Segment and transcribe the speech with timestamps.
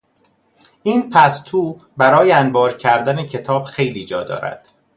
[0.83, 4.69] این پستو برای انبار کردن کتاب خیلی جا دارد.